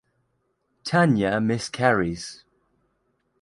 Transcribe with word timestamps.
Tanya 0.83 1.39
miscarries. 1.39 2.43